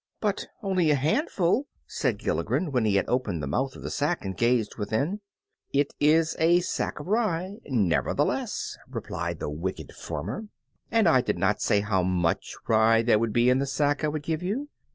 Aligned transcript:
"But 0.19 0.47
only 0.63 0.89
a 0.89 0.95
handful!" 0.95 1.67
said 1.85 2.17
Gilligren, 2.17 2.71
when 2.71 2.85
he 2.85 2.95
had 2.95 3.05
opened 3.07 3.43
the 3.43 3.47
mouth 3.47 3.75
of 3.75 3.83
the 3.83 3.91
sack 3.91 4.25
and 4.25 4.35
gazed 4.35 4.75
within 4.79 5.21
it. 5.73 5.93
"It 5.93 5.93
is 5.99 6.35
a 6.39 6.61
sack 6.61 6.99
of 6.99 7.05
rye, 7.05 7.57
nevertheless," 7.67 8.79
replied 8.89 9.37
the 9.39 9.51
wicked 9.51 9.91
farmer, 9.93 10.47
"and 10.89 11.07
I 11.07 11.21
did 11.21 11.37
not 11.37 11.61
say 11.61 11.81
how 11.81 12.01
much 12.01 12.55
rye 12.67 13.03
there 13.03 13.19
would 13.19 13.31
be 13.31 13.47
in 13.51 13.59
the 13.59 13.67
sack 13.67 14.03
I 14.03 14.07
would 14.07 14.23
give 14.23 14.41
you. 14.41 14.69